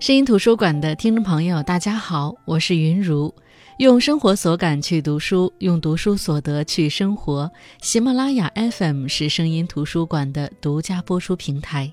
[0.00, 3.34] 声音图书馆的听众朋友，大家好，我是云如。
[3.76, 7.52] 用生活所感去读书，用读书所得去生活。
[7.82, 11.92] 喜马拉雅 FM 是声音图书馆的独家播出平台。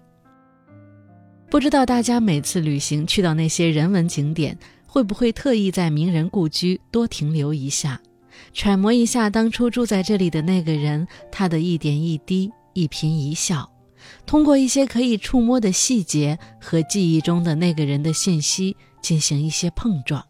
[1.49, 7.99] 不知道大家每次旅行去到那些人文景点，会不会特意在名人故居多停留一下，
[8.53, 13.69] 揣摩一下当初住在这里的那个人，他的一点一滴、一颦一笑，
[14.25, 20.23] 通过一些可以触摸的细节和记忆中的那个人的信息进行一些碰撞，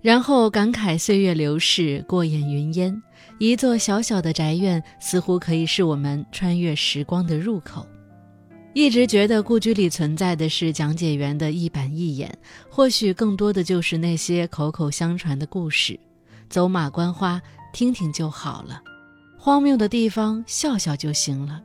[0.00, 3.02] 然后感慨岁月流逝，过眼云烟。
[3.38, 7.86] 一座小小的宅院，似乎可以是我们穿越时光的入口。
[8.72, 12.38] 一直觉得故居里存在的是讲解员的一板一眼，
[12.70, 15.98] 或许更多的就是那些口口相传的故事，
[16.48, 17.40] 走马观花，
[17.72, 18.82] 听听就好了。
[19.38, 21.62] 荒谬的地方，笑笑就行了。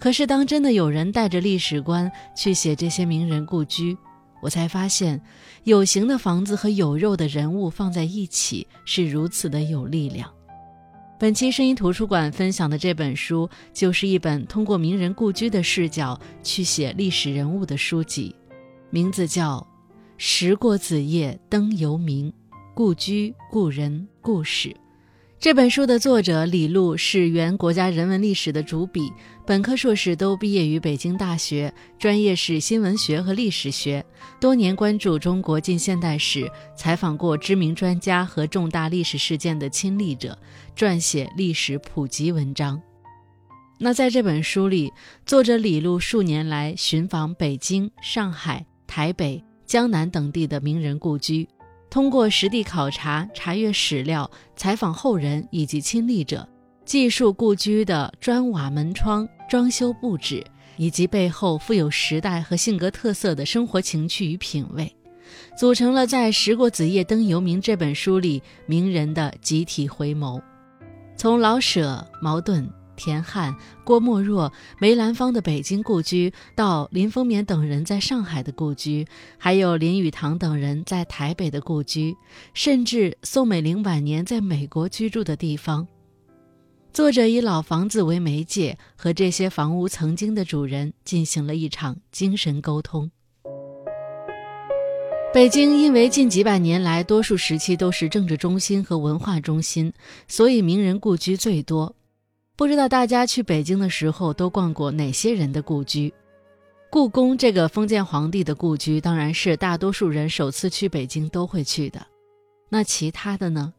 [0.00, 3.96] 可是当真的有人带着历史观去写这些名人故居，
[4.40, 5.20] 我才发现，
[5.64, 10.28] 有形的房子和有肉的人物放在一起是如此的有力量。
[11.18, 18.34] 本期声音图书馆分享的这本书，就是一本通过名人故居的视角去写历史人物的书籍，
[18.88, 19.58] 名字叫
[20.16, 22.32] 《时过子夜灯犹明：
[22.74, 24.70] 故居故人故事》。
[25.40, 29.10] 这本书的作者李路是原国家人文历史的主笔，
[29.46, 34.04] 本科、硕士都毕业于北京大学，专业是新闻学和历史学，
[34.38, 36.46] 多年关注中国近现代史，
[36.76, 40.38] 采访过知名专家和重大历史事件的亲历者，
[40.76, 42.78] 撰写历史普及文章。
[43.78, 44.92] 那在这本书里，
[45.24, 51.48] 作者李路数年来寻访北京、上海、台北、江南等地的名人故居。
[51.90, 56.48] 通过实地考察、查阅史料、采访后人以及亲历者，
[56.84, 60.42] 记述故居的砖瓦门窗、装修布置，
[60.76, 64.94] 以及背后富有时代和性格特色的生活情趣与品味，
[65.58, 70.40] 组成了在《时过子夜灯犹明》这本书里名人的集体回眸。
[71.16, 72.79] 从老舍、茅盾。
[73.00, 79.06] 田汉、郭沫若、梅兰芳的北京故居，到林风眠等人在上海的故居，
[79.38, 82.14] 还有林语堂等人在台北的故居，
[82.52, 85.88] 甚至宋美龄晚年在美国居住的地方，
[86.92, 93.10] 作者以老房子为媒介，和这些房屋曾经的主人进行了一场精神沟通。
[95.32, 99.90] 北京因为近几百年来多数时期都是政治中心和文化中心，
[100.28, 101.94] 所以名人故居最多。
[102.60, 106.12] 不知道大家去北京的时候都逛过哪些人的故居？
[106.90, 112.06] 故宫这个封建皇帝的故居，当然是大多数人首次去北京都会去的。
[112.68, 113.72] 那其他的呢？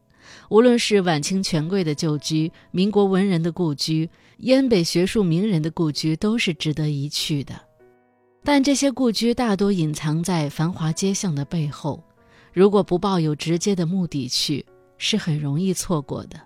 [0.48, 7.54] 无论是晚清权贵的旧居、民国文人的故居、燕北学术名人的故居，都是值得一去的。
[8.42, 12.02] 但这些故居大多隐藏在繁华街巷的背后，
[12.52, 14.66] 如果不抱有直接的目的去，
[14.98, 16.36] 是很容易错过的。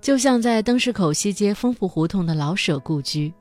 [0.00, 3.32] 就像在灯市口西街丰富胡同的老舍故居，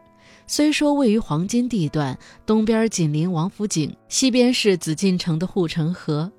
[0.46, 6.30] 虽说位于黄金地段，东边紧邻王府井，西边是紫禁城的护城河，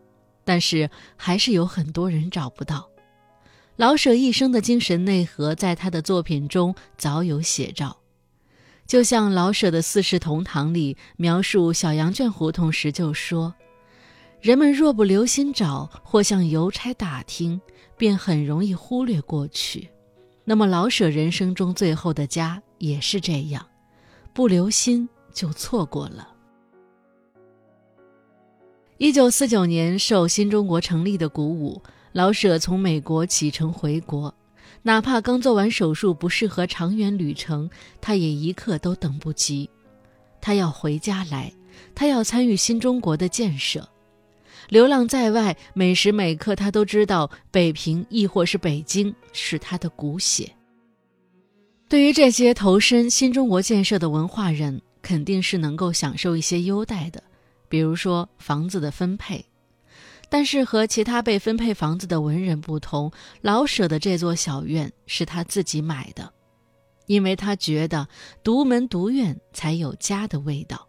[0.44, 2.86] 但是还是有很多人找不到。
[3.76, 7.96] 老舍一生的精神内核，在他的作品中早有写照。
[8.86, 13.54] 就像老舍的《四世同堂》里描述小羊圈胡同时就说
[14.42, 17.58] ：“人们若不留心找，或向邮差打听，
[17.96, 19.88] 便很容易忽略过去。”
[20.50, 23.64] 那么老舍人生中最后的家也是这样，
[24.32, 26.28] 不留心就错过了。
[28.98, 31.80] 一九四九年受新中国成立的鼓舞，
[32.10, 34.34] 老舍从美国启程回国，
[34.82, 39.70] 哪怕刚做完手术不适合长远旅程，他也一刻都等不及。
[40.40, 41.52] 他要回家来，
[41.94, 43.88] 他要参与新中国的建设。
[44.68, 50.50] 流浪在外，每时每刻，他都知道北平亦或是北京是他的骨血。
[51.88, 57.22] 对于这些投身新中国建设的文化人，肯定是能够享受一些优待的，
[57.68, 59.44] 比如说房子的分配。
[60.28, 63.10] 但是和其他被分配房子的文人不同，
[63.40, 66.32] 老舍的这座小院是他自己买的，
[67.06, 68.06] 因为他觉得
[68.44, 70.86] 独门独院才有家的味道，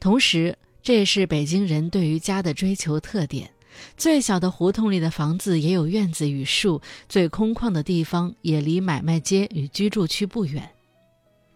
[0.00, 0.58] 同时。
[0.82, 3.50] 这也是北京人对于家的追求特点。
[3.96, 10.68] 最小的胡同里的房子也有院子与树，最空旷的地方也离买卖街与居住区不远。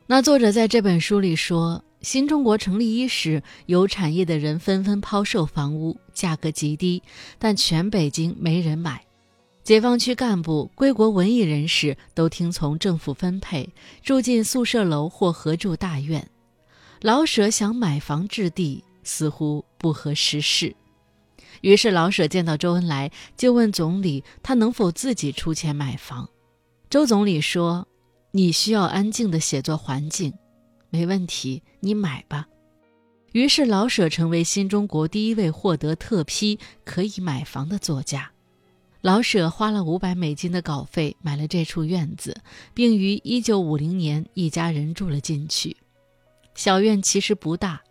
[0.06, 7.02] 那作者在这本书里说，新中国成立伊始，有产业的人纷纷抛售房屋，价格极低，
[7.38, 9.04] 但全北京没人买。
[9.62, 13.68] 解放区干部、归国文艺人士都听从政府分配，
[14.02, 16.28] 住进宿舍楼或合住大院。
[17.00, 18.84] 老舍想买房置地。
[19.04, 20.74] 似乎不合时事。
[21.60, 26.28] 于是老舍见到周恩来，就问总理他能否自己出钱买房。
[26.90, 27.86] 周总理说
[28.32, 30.34] ：“你需要安静的写作环境，
[30.90, 32.46] 没问题，你买吧。”
[33.32, 38.30] 于是老舍成为新中国第一位获得特批可以买房的作家。
[39.00, 42.40] 老舍花了五百美金的稿费买了这处院子，
[42.72, 45.76] 并于一九五零年一家人住了进去。
[46.54, 47.82] 小院其实不大，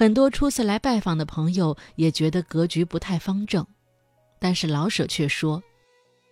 [0.00, 3.66] 很多初次来拜访的朋友也觉得格局不太方正，
[4.38, 5.62] 但是老舍却说：“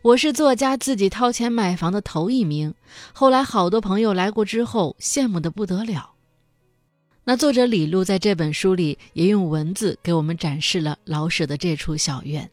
[0.00, 2.72] 我是作家自己掏钱买房的头一名。”
[3.12, 6.12] 后来好多朋友来过之后，羡慕的不得了。
[7.24, 12.50] 那作者李路在这本书里也用文字给我们展示了老舍的这处小院。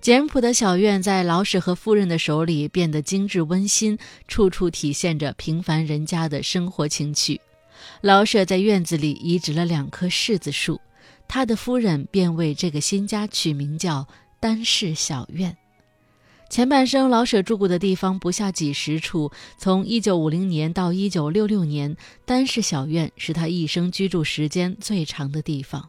[0.00, 3.96] 简朴的小院在老舍和夫人的手里变得精致温馨，
[4.26, 7.40] 处处体现着平凡人家的生活情趣。
[8.00, 10.80] 老舍在院子里移植了两棵柿子树，
[11.28, 14.06] 他的夫人便为这个新家取名叫
[14.40, 15.56] 丹氏小院。
[16.50, 19.32] 前半生，老舍住过的地方不下几十处。
[19.58, 25.88] 从1950年到1966年，丹氏小院是他一生居住时间最长的地方。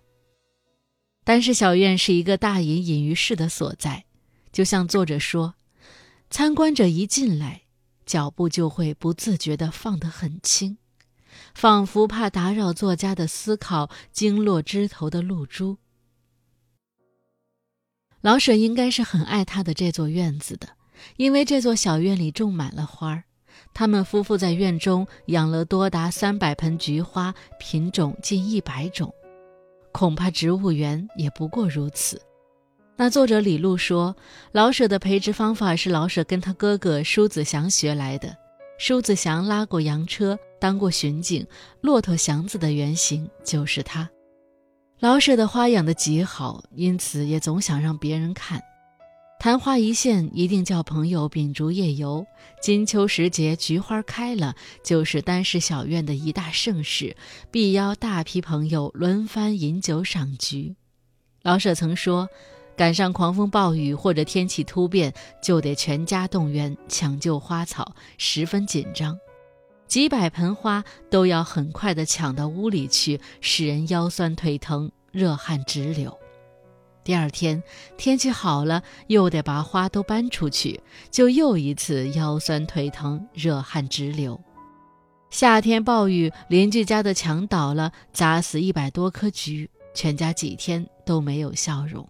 [1.24, 4.06] 丹氏小院是一个大隐隐于市的所在，
[4.51, 5.56] 就像作者说
[6.31, 7.63] ：“参观者一进来，
[8.06, 10.77] 脚步就会不自觉地放得很轻，
[11.56, 15.78] 仿佛怕打扰作家的思考，经落枝头的露珠。”
[18.22, 20.68] 老舍应该是很爱他的这座院子的，
[21.16, 23.24] 因为这座小院里种满了花儿。
[23.74, 29.13] 他们夫妇在院中养了多达三百盆菊花，品种近一百种，
[29.92, 32.22] 恐怕植物园也不过如此。
[32.98, 34.16] 那作者李路说，
[34.52, 38.36] 老舍的培植方法是老舍跟他哥哥舒子祥学来的。
[38.78, 41.45] 舒子祥拉过洋车，当过巡警，
[41.79, 44.09] 骆驼祥子的原型就是他。
[45.00, 48.59] 老舍的花养得极好，因此也总想让别人看。
[49.39, 52.25] 昙花一现，一定叫朋友秉烛夜游。
[52.63, 57.15] 金秋时节，菊花开了，就是丹氏小院的一大盛事，
[57.51, 60.75] 必邀大批朋友轮番饮酒赏菊。
[61.44, 62.27] 老舍曾说，
[62.75, 65.13] 赶上狂风暴雨或者天气突变，
[65.44, 69.15] 就得全家动员抢救花草，十分紧张。
[69.87, 76.17] 几百盆花都要很快地抢到屋里去，使人腰酸腿疼、热汗直流。
[77.03, 77.61] 第二天
[77.97, 84.41] 天气好了，又得把花都搬出去，就又一次腰酸腿疼、热汗直流。
[85.29, 92.07] 夏天暴雨，邻居家的墙倒了，砸死一百多棵菊，全家几天都没有笑容。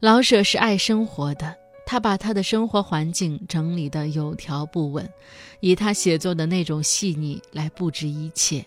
[0.00, 1.56] 老舍是爱生活的。
[1.86, 5.08] 他把他的生活环境整理得有条不紊，
[5.60, 8.66] 以他写作的那种细腻来布置一切。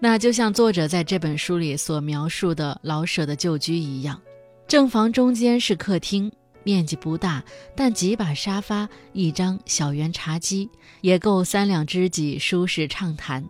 [0.00, 4.20] 那就像作者在这本书里所描述的老舍的旧居一样，
[4.66, 6.30] 正房中间是客厅，
[6.64, 7.42] 面积不大，
[7.76, 10.68] 但几把沙发、一张小圆茶几
[11.02, 13.48] 也够三两知己舒适畅谈。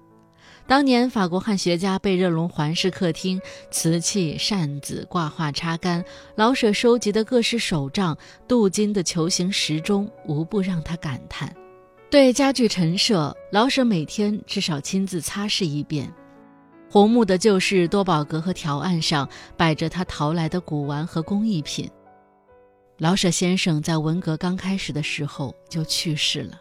[0.66, 6.02] 当年法国汉学家贝热龙环视客厅，瓷器、扇子、挂画、插杆，
[6.34, 8.16] 老舍收集的各式手杖、
[8.46, 11.54] 镀金的球形时钟，无不让他感叹。
[12.08, 16.10] 对家具陈设，老舍每天至少亲自擦拭一遍。
[16.90, 21.90] 红木的旧式多宝格和条案上摆着他淘来的古玩和工艺品。
[22.98, 26.60] 老舍先生在文革刚开始的时候就去世了。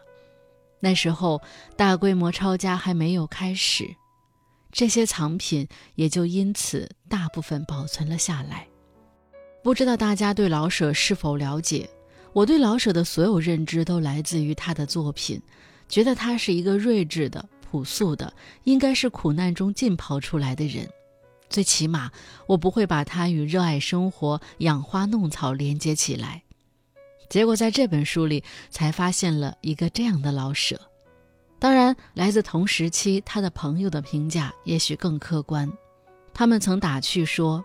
[0.84, 1.40] 那时候，
[1.76, 3.94] 大规模抄家还没有开始，
[4.72, 8.66] 这些藏品也就因此大部分保存了下来。
[9.62, 11.88] 不知道大家对老舍是否了解？
[12.32, 15.40] 我对老舍的所有认知都来自于他的作品，
[15.88, 18.34] 觉得他是一个睿智的、朴素的，
[18.64, 20.88] 应该是苦难中浸泡出来的人。
[21.48, 22.10] 最起码，
[22.48, 26.42] 我不会把他与热爱生活、养花弄草连接起来。
[27.32, 30.78] 结果在这本书里才发现了一个这样的老舍，
[31.58, 35.72] 当然，来自同时期他的朋友的评价也许更客观。
[36.34, 37.64] 他们曾打趣说：“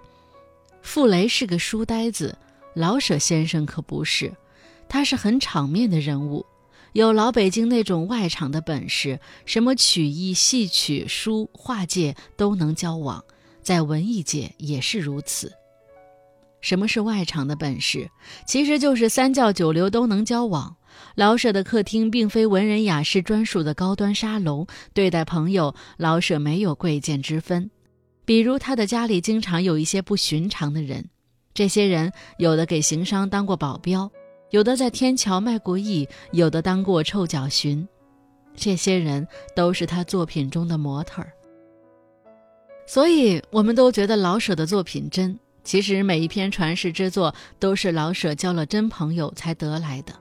[0.82, 2.38] 傅雷是个书呆子，
[2.76, 4.34] 老舍先生可不是，
[4.88, 6.46] 他是很场面的人物，
[6.94, 13.22] 有老北京那种外场的本事，什么曲艺、戏曲、书画界都能交往，
[13.62, 15.52] 在文艺界也是如此。”
[16.62, 18.10] 什么是外场的本事？
[18.46, 20.76] 其实就是三教九流都能交往。
[21.16, 27.70] 老舍的客厅并非文人雅士专属的高端沙龙，对待朋友，老舍没有贵贱之分。
[28.26, 31.08] 比如他的家里经常有一些不寻常的人，
[31.54, 34.12] 这些人有的给行商当过保镖，
[34.50, 37.88] 有的在天桥卖过艺，有的当过臭脚巡。
[38.56, 41.32] 这些人都是他作品中的模特儿。
[42.88, 45.38] 所以，我们都觉得老舍的作品真。
[45.68, 50.14] 其实，每一篇传世之作都是老舍交了真朋友才得来的。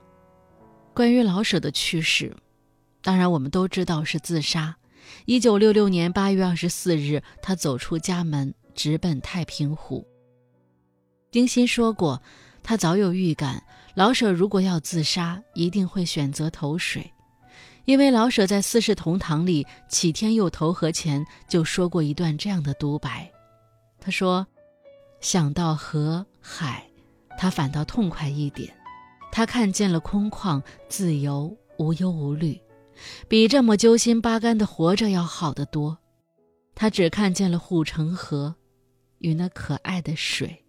[0.93, 2.35] 关于老舍的去世，
[3.01, 4.75] 当然我们都知道是自杀。
[5.23, 10.05] 一九六六年八月二十四日，他走出家门，直奔太平湖。
[11.31, 12.21] 丁欣说过，
[12.61, 13.63] 他早有预感，
[13.95, 17.09] 老舍如果要自杀，一定会选择投水。
[17.85, 23.31] 因为老舍在《四世同堂》里启天佑投河前就说过一段这样的独白，
[23.97, 24.45] 他说
[25.29, 26.89] ：“想到河海，
[27.37, 28.73] 他反倒痛快一点。
[29.29, 32.57] 他看见了空旷、自由、无忧无虑，
[33.27, 35.97] 比这么揪心巴肝的活着要好得多。
[36.73, 38.55] 他只看见了护城河
[39.17, 40.63] 与那可爱的水。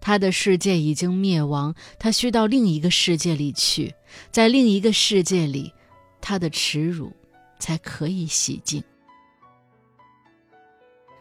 [0.00, 3.92] 他的世界已经灭亡，他需到另一个世界里去，
[4.30, 5.72] 在另一个世界里。”
[6.22, 7.12] 他的耻辱
[7.58, 8.80] 才可以洗净。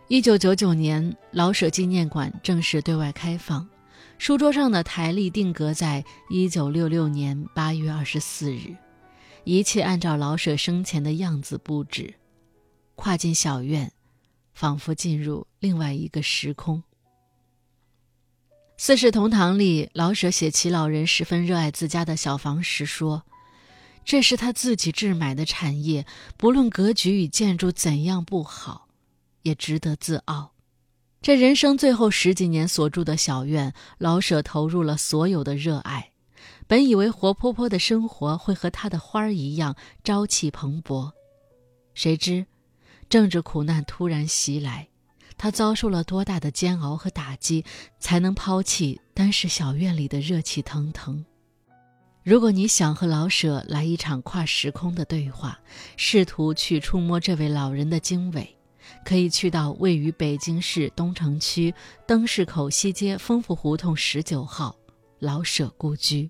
[0.09, 3.67] 一九九九年，老舍纪念馆正式对外开放，
[4.17, 8.75] 书桌上的台历定格在一九六六年八月二十四日，
[9.45, 12.15] 一切按照老舍生前的样子布置。
[12.95, 13.93] 跨进小院，
[14.53, 16.79] 仿佛进入另外一个时空。
[18.75, 23.23] 《四世同堂》里，老舍写齐老人十分热爱自家的小房时说。
[24.03, 26.05] 这是他自己置买的产业，
[26.35, 28.82] 不论格局与建筑怎样不好，
[29.43, 30.51] 也值得自傲。
[31.21, 36.09] 这人生最后十几年所住的小院，老舍投入了所有的热爱。
[36.67, 41.11] 本以为活泼泼的生活会和他的花儿一样朝气蓬勃，
[41.93, 42.45] 谁知
[43.07, 44.87] 政治苦难突然袭来，
[45.37, 47.63] 他遭受了多大的煎熬和打击，
[47.99, 51.23] 才能抛弃单是小院里的热气腾腾？
[52.23, 55.59] 如果你想和老舍来一场跨时空的对话，
[55.97, 58.57] 试图去触摸这位老人的经纬，
[59.03, 61.73] 可以去到位于北京市东城区
[62.07, 64.75] 灯市口西街丰富胡同十九号
[65.19, 66.29] 老舍故居。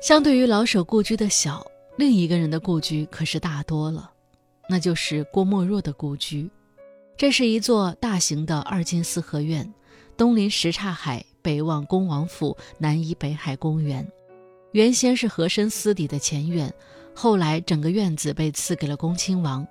[0.00, 1.64] 相对于老舍故居的小，
[1.96, 4.10] 另一个人的故居可是大多了，
[4.68, 6.50] 那就是郭沫若的故居。
[7.16, 9.72] 这是一座大型的二进四合院，
[10.16, 11.24] 东临什刹海。
[11.44, 14.10] 北望恭王府，南依北海公园。
[14.72, 16.72] 原先是和珅私邸的前院，
[17.14, 19.66] 后来整个院子被赐给了恭亲王。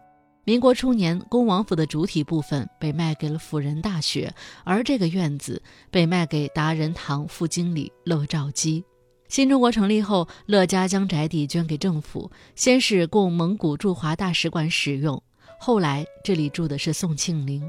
[0.45, 4.33] 民国初年，恭王府的主体部分被卖给了辅仁大学，
[4.65, 8.83] 而这个院子被卖给达仁堂副经理乐兆基。
[9.29, 15.23] 新中国成立后，乐家将宅邸捐给政府，先是供蒙古驻华大使馆使用，
[15.61, 17.63] 后来这里住的是宋庆龄。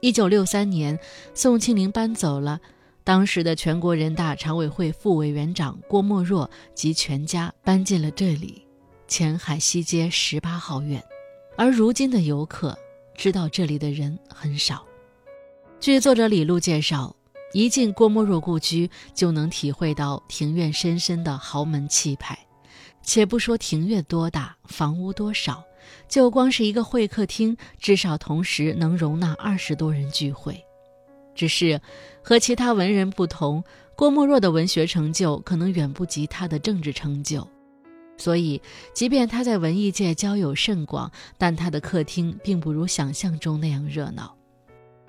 [0.00, 0.96] 一九六三年，
[1.34, 2.60] 宋庆龄搬走了。
[3.02, 8.64] 当时的全国人大常委会副委员长郭沫若及全家搬进了这里，
[9.08, 11.02] 前海西街十八号院。
[11.60, 12.74] 而如今的游客
[13.14, 14.82] 知道这里的人很少。
[15.78, 17.14] 据作者李路介绍，
[17.52, 22.38] 一进郭沫若故居，就能体会到庭院深深的豪门气派。
[23.02, 25.62] 且不说庭院多大，房屋多少，
[26.08, 30.58] 就光是一个会客厅，至少同时能容纳二十多人聚会。
[31.34, 31.78] 只是
[32.22, 33.62] 和其他文人不同，
[33.94, 37.46] 郭沫若的文学成就可能远不及他的政治成就，
[38.20, 38.60] 所以
[38.92, 44.36] 即便他在文艺界交友甚广，但他的客厅并不如想象中那样热闹。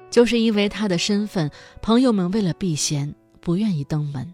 [0.10, 1.52] 就是因为他的身份，
[1.82, 4.34] 朋友们为了避嫌不愿意登门。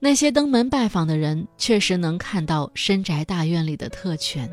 [0.00, 4.50] 那些登门拜访的人确实能看到深宅大院里的特权，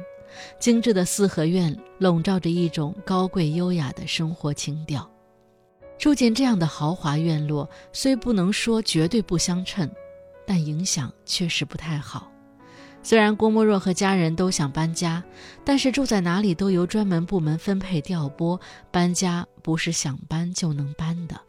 [0.59, 5.09] 精致的四合院笼罩着一种高贵优雅的生活情调。
[5.97, 9.89] 住进这样的豪华院落，虽不能说绝对不相称，
[10.45, 12.31] 但影响确实不太好。
[13.03, 15.23] 虽然郭沫若和家人都想搬家，
[15.63, 18.59] 但是住在哪里都由专门部门分配调拨，
[18.91, 21.39] 搬家不是想搬就能搬的。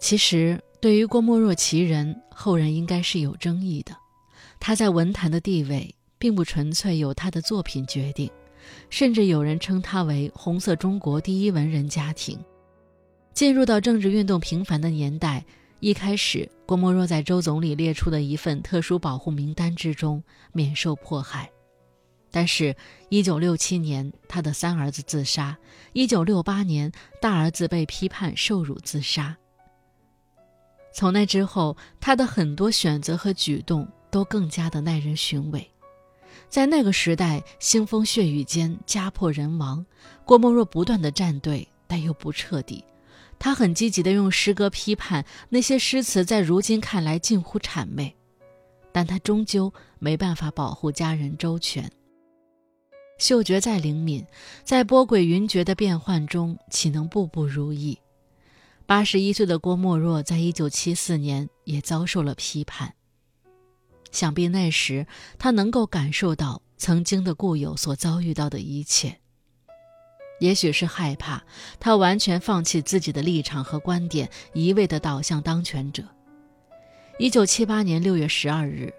[0.00, 3.96] 其实，对于郭沫若其人，后人应该是有争议的。
[4.58, 8.28] 他在文坛的地位，并不纯粹由他的作品决定，
[8.90, 12.36] 甚至有人称他为“红色中国第一文人家庭”。
[13.32, 15.44] 进入到政治运动频繁的年代，
[15.82, 20.22] 一开始郭沫若在周总理列出的一份特殊保护名单之中
[20.52, 21.50] 免受迫害，
[22.30, 22.76] 但是
[23.10, 25.58] 1967年他的三儿子自杀
[25.94, 29.36] ，1968年大儿子被批判受辱自杀。
[30.94, 35.68] 从那之后，他的很多选择和举动都更加的耐人寻味。
[36.48, 39.84] 在那个时代，腥风血雨间家破人亡，
[40.24, 42.84] 郭沫若不断的站队，但又不彻底。
[43.42, 48.14] 他很积极地用诗歌批判那些诗词，在如今看来近乎谄媚，
[48.92, 51.90] 但他终究没办法保护家人周全。
[53.18, 54.24] 嗅觉再灵敏，
[54.62, 57.98] 在波诡云谲的变幻中，岂能步步如意？
[58.86, 62.94] 八十一岁的郭沫若，在一九七四年也遭受了批判。
[64.12, 65.04] 想必那时
[65.36, 69.18] 他能够感受到曾经的故友所遭遇到的一切。
[70.42, 71.40] 也许是害怕，
[71.78, 76.02] 他完全放弃自己的立场和观点，一味地倒向当权者。
[77.20, 78.92] 一九七八年六月十二日，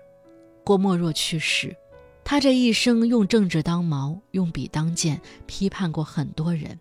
[0.64, 1.76] 郭沫若去世。
[2.24, 6.80] 他这一生用政治当矛，用笔当剑，批判过很多人。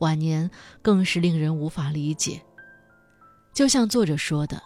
[0.00, 0.50] 晚年
[0.82, 2.42] 更是令人无法理解。
[3.54, 4.62] 就像作者说的，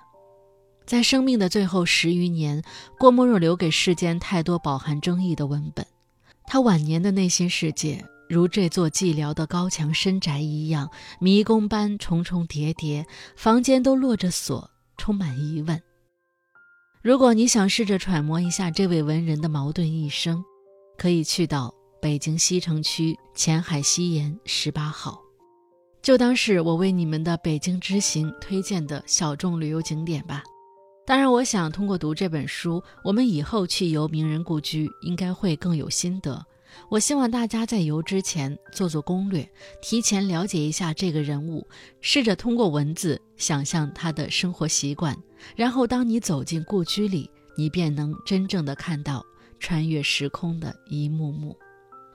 [0.85, 2.61] 在生命的最后十余年，
[2.99, 5.87] 郭沫若留给世间太多饱含争议的文本。
[6.49, 15.81] 他晚年的内心世界，如这座寂寥的高墙深宅一样，迷宫般重重叠叠，房间都落着锁，充满疑问。
[17.03, 20.43] 如果你想试着揣摩一下这位文人的矛盾一生，
[20.97, 25.21] 可以去到北京西城区前海西沿十八号。
[26.01, 30.43] 就当是我为你们的北京之行推荐的小众旅游景点吧。
[31.05, 36.45] 当然，我想通过读这本书，我们以后去游名人故居应该会更有心得。
[36.89, 39.49] 我希望大家在游之前做做攻略，
[39.81, 41.67] 提前了解一下这个人物，
[42.01, 45.17] 试着通过文字想象他的生活习惯，
[45.57, 49.25] 然后当你走进故居里，你便能真正的看到
[49.59, 51.57] 穿越时空的一幕幕。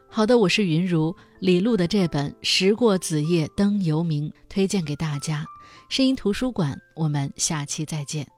[0.10, 5.46] 好的，我是云如李璐的这本《时过子夜灯犹明》推荐给大家。
[5.90, 8.37] 声音图书馆，我们下期再见。